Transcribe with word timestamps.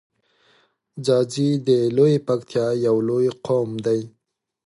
ځاځی 1.05 1.49
د 1.67 1.69
لویی 1.95 2.17
پکتیا 2.27 2.67
یو 2.87 2.95
لوی 3.07 3.27
قوم 3.45 3.69
دی. 3.85 4.01